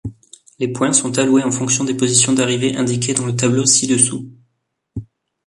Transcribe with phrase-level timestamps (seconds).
[0.57, 4.27] Les points sont alloués en fonction des positions d'arrivée indiquées dans le tableau ci-dessous.